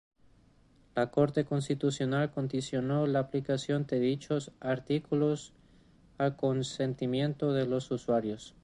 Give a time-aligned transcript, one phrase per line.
[0.95, 5.53] La Corte Constitucional condicionó la aplicación de dichos artículos
[6.17, 8.55] al consentimiento de los usuarios.